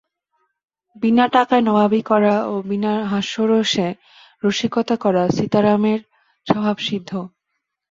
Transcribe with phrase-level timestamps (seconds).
[0.95, 3.87] বিনা টাকায় নবাবি করা ও বিনা হাস্যরসে
[4.43, 5.99] রসিকতা করা সীতারামের
[6.47, 7.11] স্বভাবসিদ্ধ।